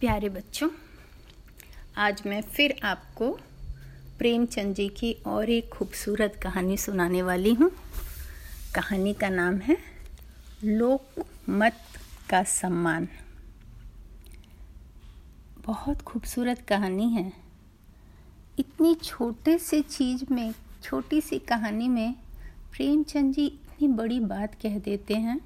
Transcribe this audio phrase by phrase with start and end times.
[0.00, 0.70] प्यारे बच्चों,
[1.96, 3.30] आज मैं फिर आपको
[4.18, 7.70] प्रेमचंद जी की और एक खूबसूरत कहानी सुनाने वाली हूँ।
[8.74, 9.78] कहानी का नाम है,
[10.64, 11.76] लोक मत
[12.30, 13.08] का सम्मान।
[15.66, 17.32] बहुत खूबसूरत कहानी है।
[18.58, 22.14] इतनी छोटे से चीज़ में, छोटी सी कहानी में
[22.72, 25.40] प्रेमचंद जी इतनी बड़ी बात कह देते हैं।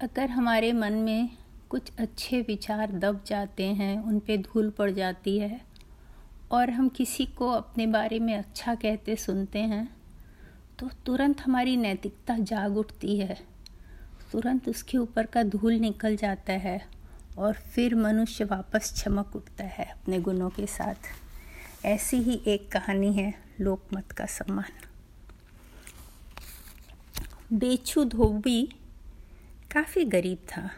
[0.00, 1.36] अगर हमारे मन में
[1.68, 5.60] कुछ अच्छे विचार दब जाते हैं, उन पे धूल पड़ जाती है।
[6.50, 9.96] और हम किसी को अपने बारे में अच्छा कहते सुनते हैं
[10.78, 13.38] तो तुरंत हमारी नैतिकता जाग उठती है।
[14.32, 16.80] तुरंत उसके ऊपर का धूल निकल जाता है
[17.38, 23.12] और फिर मनुष्य वापस चमक उठता है अपने गुणों के साथ। ऐसी ही एक कहानी
[23.12, 24.72] है, लोकमत का सम्मान।
[27.52, 28.66] बेचू धोबी
[29.72, 30.70] काफ़ी गरीब था।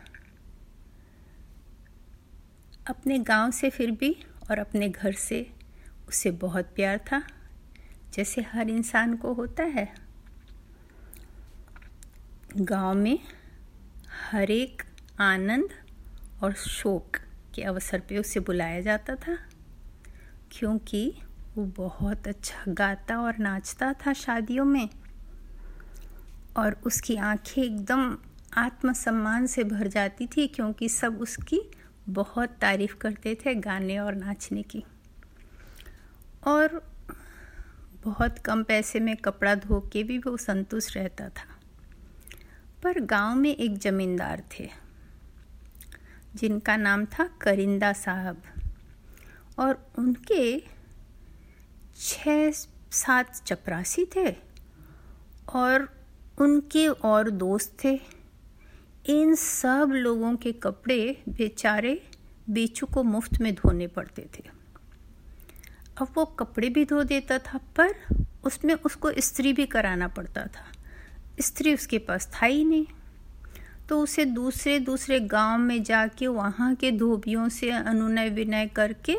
[2.89, 4.17] अपने गाँव से फिर भी
[4.51, 5.51] और अपने घर से
[6.09, 7.23] उसे बहुत प्यार था,
[8.15, 9.95] जैसे हर इंसान को होता है।
[12.57, 13.19] गाँव में
[14.31, 14.83] हर एक
[15.21, 15.69] आनंद
[16.43, 17.17] और शोक
[17.55, 19.37] के अवसर पे उसे बुलाया जाता था,
[20.53, 21.23] क्योंकि
[21.57, 24.89] वो बहुत अच्छा गाता और नाचता था शादियों में।
[26.57, 28.17] और उसकी आँखें एकदम
[28.57, 31.61] आत्मसम्मान से भर जाती थी, क्योंकि सब उसकी
[32.11, 34.85] बहुत तारीफ़ करते थे गाने और नाचने की।
[36.47, 36.93] और
[38.05, 41.59] बहुत कम पैसे में कपड़ा धो के भी वो संतुष्ट रहता था।
[42.83, 44.71] पर गाँव में एक जमींदार थे,
[46.35, 48.43] जिनका नाम था करिंदा साहब।
[49.59, 50.63] और उनके
[51.97, 52.51] छः
[52.91, 54.37] सात चपरासी थे
[55.55, 56.07] और
[56.39, 58.18] उनके और दोस्त थे।
[59.09, 62.03] इन सब लोगों के कपड़े बेचारे
[62.51, 64.43] बेचू को मुफ़्त में धोने पड़ते थे।
[66.01, 67.95] अब वो कपड़े भी धो देता था, पर
[68.45, 70.73] उसमें उसको स्त्री भी कराना पड़ता था।
[71.41, 72.87] स्त्री उसके पास था ही नहीं।
[73.89, 79.17] तो उसे दूसरे दूसरे गाँव में जाके वहाँ के धोबियों से अनुनय विनय करके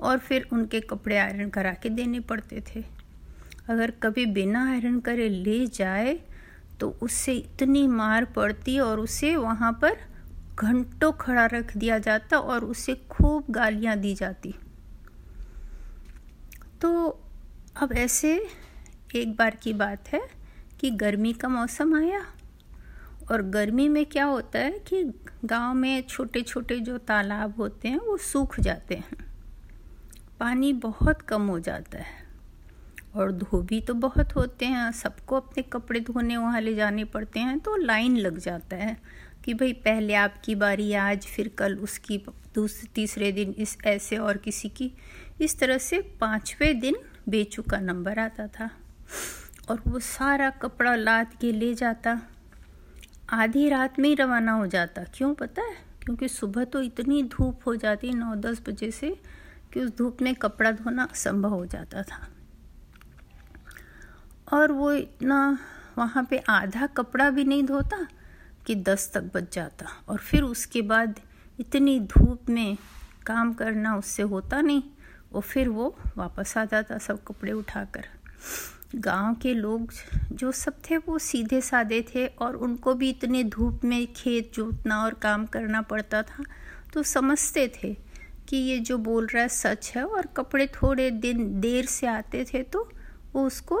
[0.00, 2.84] और फिर उनके कपड़े आयरन करा के देने पड़ते थे।
[3.68, 6.20] अगर कभी बिना आयरन करे ले जाए
[6.82, 9.96] तो उससे इतनी मार पड़ती और उसे वहाँ पर
[10.58, 14.54] घंटों खड़ा रख दिया जाता और उसे खूब गालियाँ दी जाती।
[16.80, 17.20] तो
[17.76, 18.46] अब ऐसे
[19.16, 20.20] एक बार की बात है
[20.80, 22.26] कि गर्मी का मौसम आया
[23.30, 27.98] और गर्मी में क्या होता है कि गाँव में छोटे छोटे जो तालाब होते हैं
[27.98, 29.24] वो सूख जाते हैं।
[30.40, 32.21] पानी बहुत कम हो जाता है।
[33.14, 37.58] और धोबी तो बहुत होते हैं। सबको अपने कपड़े धोने वहाँ ले जाने पड़ते हैं
[37.60, 38.96] तो लाइन लग जाता है
[39.44, 42.18] कि भाई पहले आपकी बारी, आज फिर कल उसकी
[42.54, 44.92] दूसरे तीसरे दिन इस, ऐसे और किसी की।
[45.40, 46.96] इस तरह से पाँचवें दिन
[47.28, 48.70] बेचू का नंबर आता था
[49.70, 52.20] और वो सारा कपड़ा लाद के ले जाता।
[53.30, 55.74] आधी रात में ही रवाना हो जाता। क्यों पता है?
[56.02, 59.16] क्योंकि सुबह तो इतनी धूप हो जाती नौ दस बजे से
[59.72, 62.26] कि उस धूप में कपड़ा धोना असंभव हो जाता था।
[64.52, 65.58] और वो इतना
[65.98, 68.06] वहाँ पे आधा कपड़ा भी नहीं धोता
[68.66, 71.20] कि दस तक बच जाता। और फिर उसके बाद
[71.60, 72.76] इतनी धूप में
[73.26, 74.82] काम करना उससे होता नहीं।
[75.34, 78.04] और फिर वो वापस आ जाता सब कपड़े उठाकर।
[78.94, 79.92] गाँव के लोग
[80.32, 85.04] जो सब थे वो सीधे साधे थे और उनको भी इतने धूप में खेत जोतना
[85.04, 86.44] और काम करना पड़ता था।
[86.92, 87.96] तो समझते थे
[88.48, 92.44] कि ये जो बोल रहा है सच है और कपड़े थोड़े दिन देर से आते
[92.44, 92.90] थे तो
[93.34, 93.78] वो उसको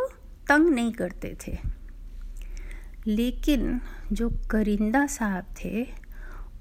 [0.48, 1.58] तंग नहीं करते थे।
[3.06, 3.80] लेकिन
[4.12, 5.86] जो करिंदा साहब थे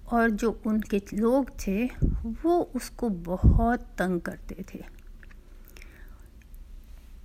[0.07, 1.85] और जो उनके लोग थे,
[2.43, 4.85] वो उसको बहुत तंग करते थे।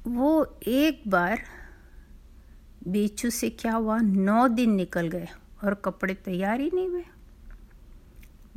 [0.06, 1.43] वो एक बार
[2.88, 5.28] बेचू से क्या हुआ, नौ दिन निकल गए
[5.65, 7.05] और कपड़े तैयार ही नहीं हुए।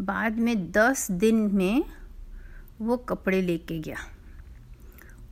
[0.01, 1.85] बाद में दस दिन में
[2.81, 3.97] वो कपड़े लेके गया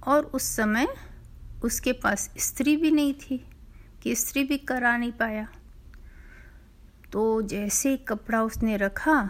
[0.08, 0.88] और उस समय
[1.64, 3.46] उसके पास स्त्री भी नहीं थी
[4.04, 5.48] कि स्त्री भी करा नहीं पाया।
[7.12, 9.30] तो जैसे कपड़ा उसने रखा,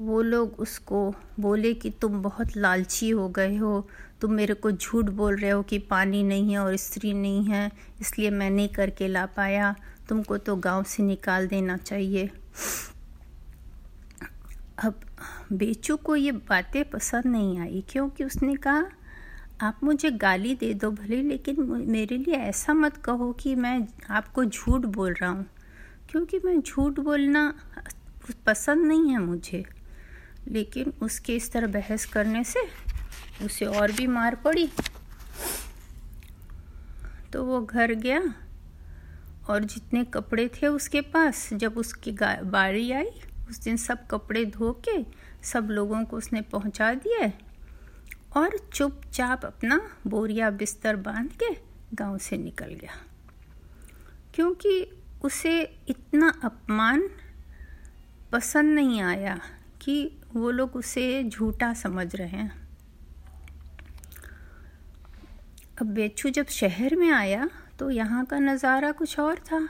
[0.00, 3.88] वो लोग उसको बोले कि तुम बहुत लालची हो गए हो,
[4.20, 7.70] तुम मेरे को झूठ बोल रहे हो कि पानी नहीं है और स्त्री नहीं है,
[8.00, 9.74] इसलिए मैं नहीं करके ला पाया,
[10.08, 12.30] तुमको तो गाँव से निकाल देना चाहिए।
[14.84, 15.00] अब
[15.52, 18.86] बेचू को ये बातें पसंद नहीं आई, क्योंकि उसने कहा
[19.60, 24.44] आप मुझे गाली दे दो भले, लेकिन मेरे लिए ऐसा मत कहो कि मैं आपको
[24.44, 25.46] झूठ बोल रहा हूँ।
[26.10, 27.54] क्योंकि मैं झूठ बोलना
[28.46, 29.64] पसंद नहीं है मुझे।
[30.48, 32.60] लेकिन उसके इस तरह बहस करने से
[33.44, 34.70] उसे और भी मार पड़ी।
[37.32, 38.34] तो वो घर गया
[39.48, 42.12] और जितने कपड़े थे उसके पास, जब उसकी
[42.42, 43.10] बारी आई,
[43.50, 45.04] उस दिन सब कपड़े धो के
[45.42, 47.30] सब लोगों को उसने पहुँचा दिया।
[48.36, 51.52] और चुपचाप अपना बोरिया बिस्तर बाँध के
[51.94, 52.96] गाँव से निकल गया।
[54.34, 54.86] क्योंकि
[55.24, 57.08] उसे इतना अपमान
[58.32, 59.38] पसंद नहीं आया
[59.82, 59.96] कि
[60.34, 62.50] वो लोग उसे झूठा समझ रहे हैं।
[65.80, 67.48] अब बेचू जब शहर में आया
[67.78, 69.68] तो यहाँ का नज़ारा कुछ और था।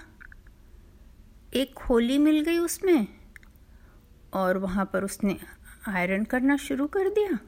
[1.54, 3.06] एक खोली मिल गई उसमें,
[4.34, 5.36] और वहाँ पर उसने
[5.88, 7.38] आयरन करना शुरू कर दिया।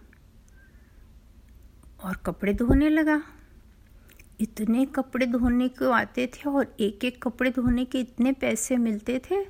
[2.06, 3.22] और कपड़े धोने लगा।
[4.40, 9.18] इतने कपड़े धोने को आते थे और एक एक कपड़े धोने के इतने पैसे मिलते
[9.18, 9.44] थे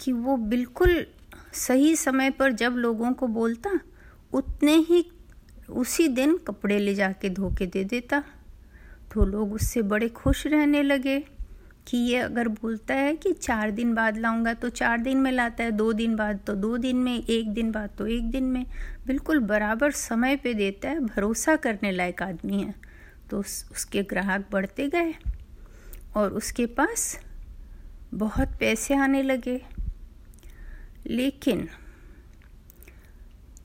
[0.00, 1.06] कि वो बिल्कुल
[1.52, 3.70] सही समय पर जब लोगों को बोलता,
[4.32, 5.10] उतने ही
[5.70, 8.22] उसी दिन कपड़े ले जाके धो के दे देता।
[9.14, 11.24] तो लोग उससे बड़े खुश रहने लगे।
[11.86, 15.64] कि ये अगर बोलता है कि चार दिन बाद लाऊँगा तो चार दिन में लाता
[15.64, 18.64] है दो दिन बाद तो दो दिन में एक दिन बाद तो एक दिन में।
[19.06, 22.74] बिल्कुल बराबर समय पे देता है भरोसा करने लायक आदमी है।
[23.30, 25.14] तो उस, उसके ग्राहक बढ़ते गए
[26.16, 27.18] और उसके पास
[28.14, 29.60] बहुत पैसे आने लगे।
[31.06, 31.68] लेकिन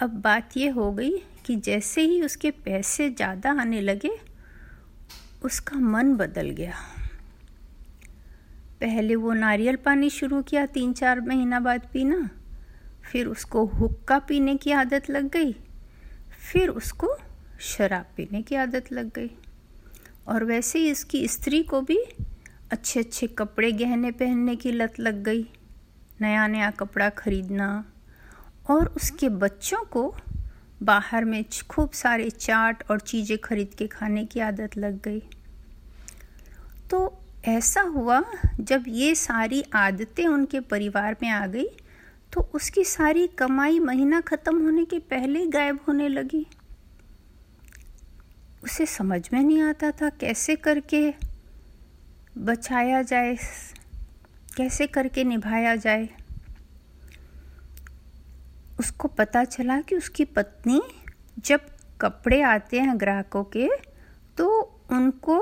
[0.02, 4.12] अब बात ये हो गई कि जैसे ही उसके पैसे ज़्यादा आने लगे
[5.44, 6.76] उसका मन बदल गया।
[8.82, 12.30] पहले वो नारियल पानी शुरू किया तीन चार महीना बाद पीना।
[13.12, 15.54] फिर उसको हुक्का पीने की आदत लग गई।
[16.52, 17.18] फिर उसको
[17.60, 19.32] शराब पीने की आदत लग गई।
[20.28, 21.98] और वैसे ही इसकी स्त्री को भी
[22.72, 25.50] अच्छे अच्छे कपड़े गहने पहनने की लत लग गई।
[26.22, 27.86] नया नया कपड़ा खरीदना
[28.70, 30.16] और उसके बच्चों को
[30.84, 35.20] बाहर में खूब सारे चाट और चीज़ें खरीद के खाने की आदत लग गई।
[36.90, 38.24] तो ऐसा हुआ,
[38.60, 41.68] जब ये सारी आदतें उनके परिवार में आ गई
[42.34, 46.46] तो उसकी सारी कमाई महीना ख़त्म होने के पहले गायब होने लगी।
[48.64, 51.14] उसे समझ में नहीं आता था कैसे करके
[52.38, 53.36] बचाया जाए,
[54.58, 56.10] कैसे करके निभाया जाए।
[58.80, 60.82] उसको पता चला कि उसकी पत्नी
[61.46, 61.62] जब
[62.02, 63.70] कपड़े आते हैं ग्राहकों के
[64.38, 64.50] तो
[64.92, 65.40] उनको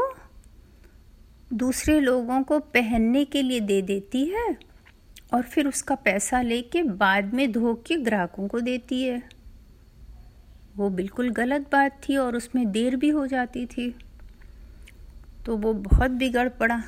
[1.54, 4.58] दूसरे लोगों को पहनने के लिए दे देती है
[5.34, 9.30] और फिर उसका पैसा लेके बाद में धो के ग्राहकों को देती है।
[10.78, 13.96] वो बिल्कुल गलत बात थी और उसमें देर भी हो जाती थी।
[15.46, 16.84] तो वो बहुत बिगड़ पड़ा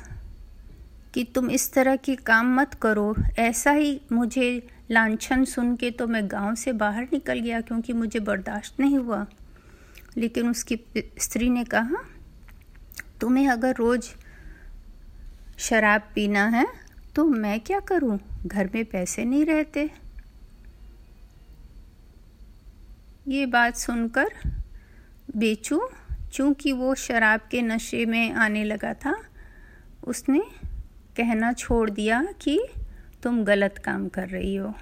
[1.14, 6.06] कि तुम इस तरह के काम मत करो। ऐसा ही मुझे लाछन सुन के तो
[6.06, 9.26] मैं गाँव से बाहर निकल गया क्योंकि मुझे बर्दाश्त नहीं हुआ।
[10.16, 10.78] लेकिन उसकी
[11.18, 12.04] स्त्री ने कहा,
[13.20, 14.10] तुम्हें अगर रोज़
[15.60, 16.66] शराब पीना है
[17.14, 18.18] तो मैं क्या करूँ?
[18.46, 19.90] घर में पैसे नहीं रहते।
[23.28, 24.30] ये बात सुनकर
[25.36, 25.80] बेचू,
[26.32, 29.14] चूँकि वो शराब के नशे में आने लगा था,
[30.04, 30.40] उसने
[31.16, 32.58] कहना छोड़ दिया कि
[33.22, 34.74] तुम गलत काम कर रही हो।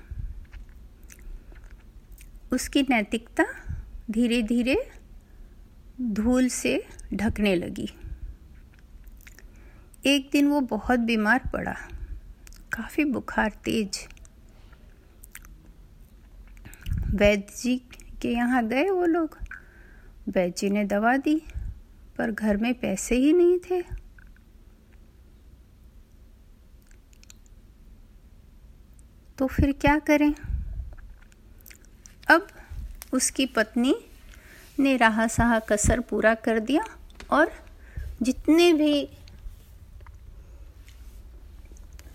[2.52, 3.44] उसकी नैतिकता
[4.10, 4.90] धीरे धीरे
[6.00, 7.88] धूल से ढकने लगी।
[10.06, 11.72] एक दिन वो बहुत बीमार पड़ा।
[12.72, 14.08] काफ़ी बुखार तेज।
[17.14, 17.76] वैद्य जी
[18.22, 19.38] के यहाँ गए वो लोग।
[20.28, 21.42] वैद्य जी ने दवा दी,
[22.18, 23.82] पर घर में पैसे ही नहीं थे।
[29.38, 30.34] तो फिर क्या करें?
[32.30, 32.46] अब
[33.12, 33.94] उसकी पत्नी
[34.78, 36.82] ने राह सहा कसर पूरा कर दिया
[37.30, 37.52] और
[38.22, 39.08] जितने भी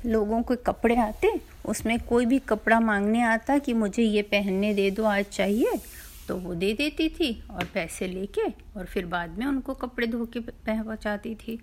[0.05, 1.31] लोगों के कपड़े आते,
[1.65, 5.79] उसमें कोई भी कपड़ा मांगने आता कि मुझे ये पहनने दे दो, आज चाहिए
[6.27, 10.25] तो वो दे देती थी और पैसे लेके और फिर बाद में उनको कपड़े धो
[10.27, 11.59] के पहुँचाती थी।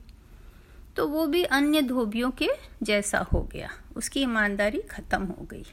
[0.97, 2.49] तो वो भी अन्य धोबियों के
[2.83, 5.65] जैसा हो गया। उसकी ईमानदारी ख़त्म हो गई।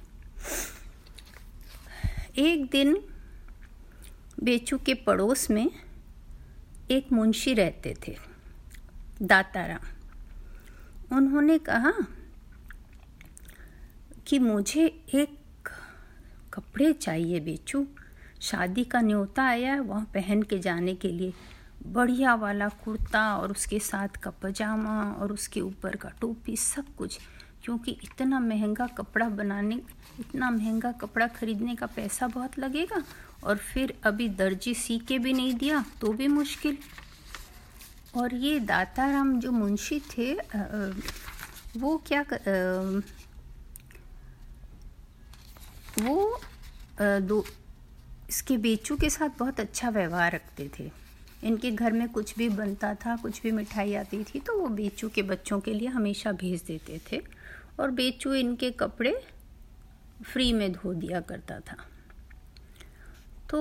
[2.40, 2.98] एक दिन
[4.44, 5.70] बेचू के पड़ोस में
[6.92, 8.16] एक मुंशी रहते थे,
[9.22, 11.94] दाताराम। उन्होंने कहा
[14.28, 15.70] कि मुझे एक
[16.54, 17.86] कपड़े चाहिए बेचू।
[18.42, 21.34] शादी का न्योता आया है वहाँ पहन के जाने के लिए।
[21.88, 27.20] बढ़िया वाला कुर्ता और उसके साथ का पजामा और उसके ऊपर का टोपी सब कुछ।
[27.64, 29.76] क्योंकि इतना महँगा कपड़ा बनाने
[30.20, 33.04] इतना महँगा कपड़ा खरीदने का पैसा बहुत लगेगा
[33.44, 36.78] और फिर अभी दर्जी सी के भी नहीं दिया तो भी मुश्किल।
[38.16, 40.34] और ये दाताराम जो मुंशी थे
[41.78, 43.04] वो क्या कर,
[46.00, 46.40] वो
[47.00, 47.44] दो,
[48.30, 50.92] इसके बेचू के साथ बहुत अच्छा व्यवहार रखते थे।
[51.44, 55.10] इनके घर में कुछ भी बनता था, कुछ भी मिठाई आती थी तो वो बेचू
[55.10, 57.22] के बच्चों के लिए हमेशा भेज देते थे।
[57.80, 59.16] और बेचू इनके कपड़े
[60.24, 61.78] फ्री में धो दिया करता था।
[63.50, 63.60] तो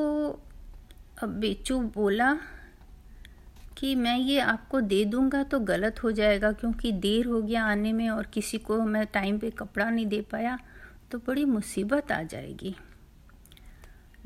[1.23, 2.33] अब बेचू बोला
[3.79, 7.93] कि मैं ये आपको दे दूँगा तो गलत हो जाएगा, क्योंकि देर हो गया आने
[7.93, 10.59] में और किसी को मैं टाइम पे कपड़ा नहीं दे पाया।
[11.11, 12.77] तो बड़ी मुसीबत आ जाएगी।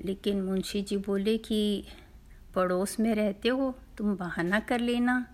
[0.05, 1.85] लेकिन मुंशी जी बोले कि,
[2.55, 5.27] पड़ोस में रहते हो, तुम बहाना कर लेना।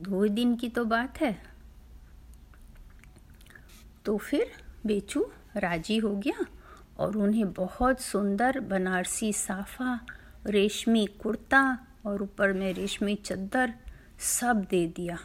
[0.00, 1.42] दो दिन की तो बात है।
[4.04, 4.52] तो फिर
[4.86, 6.46] बेचू, राज़ी हो गया
[6.98, 10.06] और उन्हें बहुत सुंदर बनारसी साफा,
[10.46, 13.74] रेशमी कुर्ता और ऊपर में रेशमी चद्दर
[14.18, 15.18] सब दे दिया।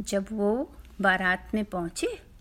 [0.00, 2.31] जब वो बारात में पहुँचे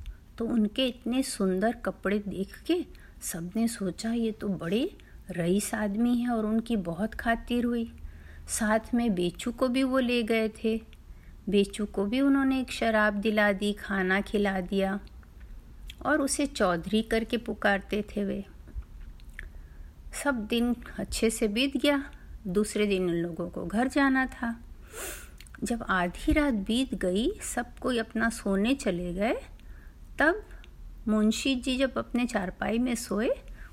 [0.41, 2.85] तो उनके इतने सुंदर कपड़े देख के
[3.21, 4.97] सबने सोचा, ये तो बड़े
[5.31, 7.93] रईस आदमी हैं और उनकी बहुत खातिर हुई।
[8.47, 10.81] साथ में बेचू को भी वो ले गए थे।
[11.49, 14.99] बेचू को भी उन्होंने एक शराब दिला दी, खाना खिला दिया
[16.05, 18.45] और उसे चौधरी करके पुकारते थे वे।
[20.23, 22.03] सब दिन अच्छे से बीत गया।
[22.47, 24.59] दूसरे दिन उन लोगों को घर जाना था।
[25.63, 29.35] जब आधी रात बीत गई, सब कोई अपना सोने चले गए
[30.19, 30.43] तब
[31.07, 33.29] मुंशी जी जब अपने चारपाई में सोए,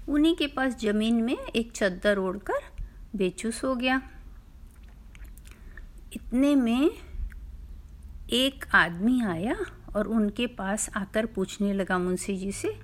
[0.09, 2.61] उन्हीं के पास ज़मीन में एक चद्दर ओढ़कर
[3.17, 4.03] बेचू सो गया।
[6.13, 6.91] इतने में
[8.31, 9.57] एक आदमी आया
[9.97, 12.81] और उनके पास आकर पूछने लगा मुंशी जी से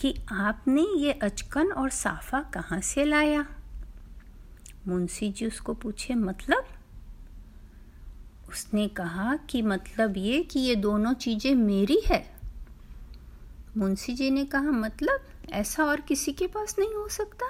[0.00, 3.46] कि आपने ये अचकन और साफा कहाँ से लाया?
[4.88, 6.64] मुंशी जी उसको पूछे मतलब?
[8.50, 12.37] उसने कहा कि मतलब ये कि ये दोनों चीज़ें मेरी है।
[13.78, 15.20] मुंशी जी ने कहा मतलब
[15.50, 17.46] ऐसा और किसी के पास नहीं हो सकता?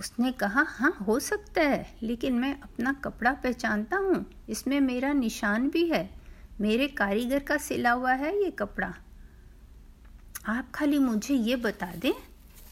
[0.00, 5.70] उसने कहा हाँ हो सकता है, लेकिन मैं अपना कपड़ा पहचानता हूँ। इसमें मेरा निशान
[5.70, 6.10] भी है।
[6.60, 8.94] मेरे कारीगर का सिला हुआ है ये कपड़ा।
[10.46, 12.12] आप खाली मुझे ये बता दें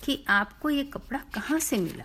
[0.05, 2.05] कि आपको ये कपड़ा कहाँ से मिला?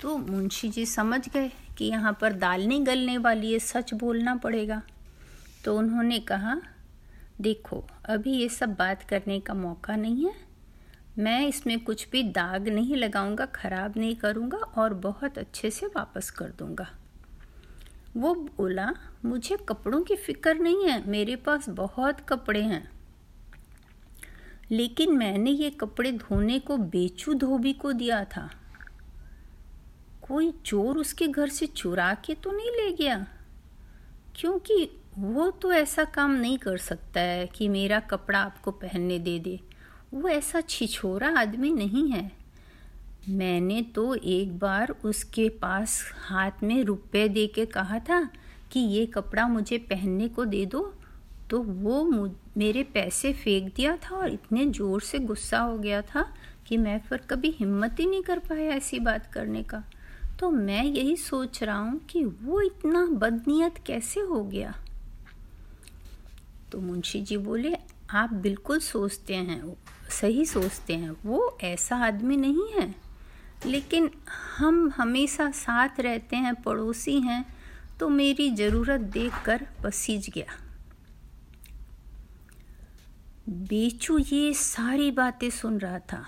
[0.00, 4.34] तो मुंशी जी समझ गए कि यहाँ पर दाल नहीं गलने वाली है, सच बोलना
[4.34, 4.82] पड़ेगा।
[5.64, 6.62] तो उन्होंने कहा
[7.40, 10.34] देखो, अभी ये सब बात करने का मौका नहीं है।
[11.18, 16.30] मैं इसमें कुछ भी दाग नहीं लगाऊँगा, ख़राब नहीं करूँगा और बहुत अच्छे से वापस
[16.30, 16.90] कर दूँगा।
[18.16, 18.92] वो बोला,
[19.24, 22.90] मुझे कपड़ों की फ़िक्र नहीं है, मेरे पास बहुत कपड़े हैं।
[24.70, 28.50] लेकिन मैंने ये कपड़े धोने को बेचू धोबी को दिया था।
[30.28, 33.26] कोई चोर उसके घर से चुरा के तो नहीं ले गया?
[34.36, 39.38] क्योंकि वो तो ऐसा काम नहीं कर सकता है कि मेरा कपड़ा आपको पहनने दे
[39.38, 39.58] दे।
[40.14, 42.30] वो ऐसा छिछोरा आदमी नहीं है।
[43.28, 48.22] मैंने तो एक बार उसके पास हाथ में रुपए दे के कहा था
[48.72, 50.82] कि ये कपड़ा मुझे पहनने को दे दो।
[51.50, 52.02] तो वो
[52.56, 56.22] मेरे पैसे फेंक दिया था और इतने ज़ोर से गुस्सा हो गया था
[56.66, 59.82] कि मैं फिर कभी हिम्मत ही नहीं कर पाया ऐसी बात करने का।
[60.40, 64.74] तो मैं यही सोच रहा हूँ कि वो इतना बदनीयत कैसे हो गया?
[66.72, 67.76] तो मुंशी जी बोले,
[68.10, 69.76] आप बिल्कुल सोचते हैं,
[70.10, 72.94] सही सोचते हैं, वो ऐसा आदमी नहीं है।
[73.66, 74.10] लेकिन
[74.56, 77.44] हम हमेशा साथ रहते हैं, पड़ोसी हैं
[78.00, 80.46] तो मेरी ज़रूरत देखकर पसीज गया।
[83.48, 86.24] बेचू ये सारी बातें सुन रहा था।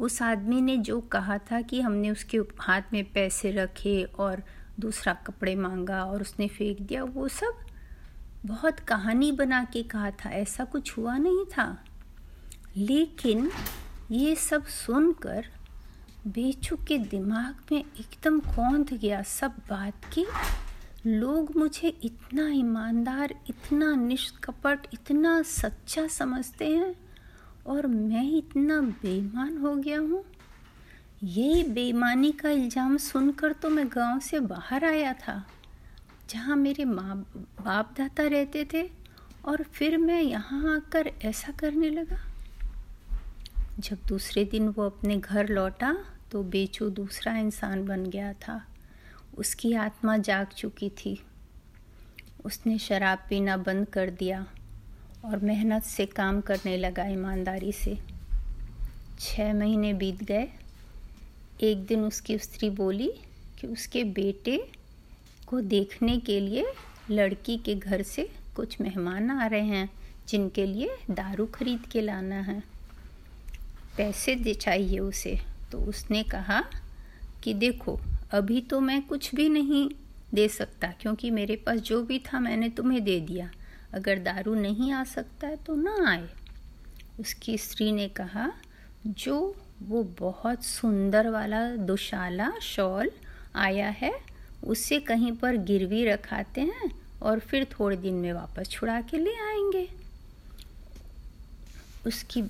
[0.00, 4.42] उस आदमी ने जो कहा था कि हमने उसके हाथ में पैसे रखे और
[4.80, 7.63] दूसरा कपड़े मांगा और उसने फेंक दिया, वो सब
[8.44, 11.84] बहुत कहानी बना के कहा था, ऐसा कुछ हुआ नहीं था।
[12.76, 13.50] लेकिन
[14.10, 15.46] ये सब सुनकर
[16.26, 20.26] बेचू के दिमाग में एकदम कौंध गया सब बात की
[21.06, 26.94] लोग मुझे इतना ईमानदार, इतना निष्कपट, इतना सच्चा समझते हैं
[27.66, 30.24] और मैं इतना बेईमान हो गया हूँ।
[31.22, 35.44] यही बेईमानी का इल्ज़ाम सुनकर तो मैं गाँव से बाहर आया था।
[36.30, 38.82] जहाँ मेरे माँ बाप दादा रहते थे
[39.44, 42.18] और फिर मैं यहाँ आकर ऐसा करने लगा।
[43.80, 45.96] जब दूसरे दिन वो अपने घर लौटा
[46.32, 48.60] तो बेचू दूसरा इंसान बन गया था।
[49.38, 51.18] उसकी आत्मा जाग चुकी थी।
[52.44, 54.46] उसने शराब पीना बंद कर दिया
[55.24, 57.98] और मेहनत से काम करने लगा ईमानदारी से।
[59.20, 60.48] छः महीने बीत गए।
[61.62, 63.12] एक दिन उसकी स्त्री बोली
[63.60, 64.56] कि उसके बेटे
[65.46, 66.66] को देखने के लिए
[67.10, 69.90] लड़की के घर से कुछ मेहमान आ रहे हैं,
[70.28, 72.62] जिनके लिए दारू खरीद के लाना है।
[73.96, 75.40] पैसे दे चाहिए उसे।
[75.72, 76.64] तो उसने कहा
[77.42, 78.00] कि देखो,
[78.32, 79.90] अभी तो मैं कुछ भी नहीं
[80.34, 83.50] दे सकता, क्योंकि मेरे पास जो भी था मैंने तुम्हें दे दिया।
[83.94, 86.28] अगर दारू नहीं आ सकता है तो ना आए।
[87.20, 88.52] उसकी स्त्री ने कहा,
[89.06, 93.10] जो वो बहुत सुंदर वाला, दुशाला शॉल
[93.56, 94.33] आया है
[94.66, 96.90] उसे कहीं पर गिरवी रखाते हैं
[97.22, 99.88] और फिर थोड़े दिन में वापस छुड़ा के ले आएँगे।
[102.06, 102.42] उसकी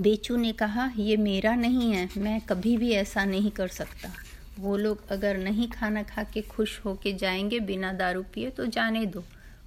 [0.00, 4.12] बेचू ने कहा, ये मेरा नहीं है, मैं कभी भी ऐसा नहीं कर सकता।
[4.58, 8.66] वो लोग अगर नहीं खाना खा के खुश हो के जाएँगे बिना दारू पिए तो
[8.66, 9.24] जाने दो,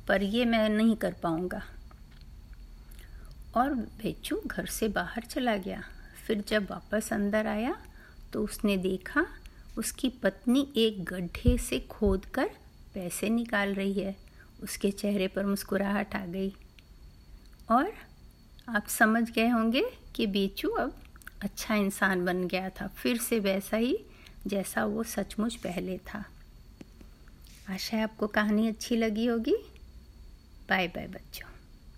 [0.07, 1.63] पर ये मैं नहीं कर पाऊँगा।
[3.55, 5.83] और बेचू घर से बाहर चला गया।
[6.27, 7.75] फिर जब वापस अंदर आया
[8.33, 9.25] तो उसने देखा
[9.77, 12.49] उसकी पत्नी एक गड्ढे से खोद कर
[12.93, 14.15] पैसे निकाल रही है।
[14.63, 16.55] उसके चेहरे पर मुस्कुराहट आ गई।
[17.71, 17.93] और
[18.69, 19.85] आप समझ गए होंगे
[20.15, 21.03] कि बेचू अब
[21.41, 23.99] अच्छा इंसान बन गया था, फिर से वैसा ही
[24.47, 26.25] जैसा वो सचमुच पहले था।
[27.69, 29.55] आशा है आपको कहानी अच्छी लगी होगी।
[30.69, 31.50] बाय बाय बच्चों।